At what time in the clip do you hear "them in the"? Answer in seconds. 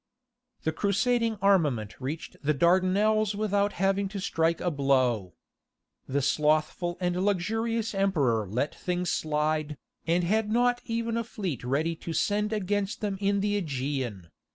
13.01-13.55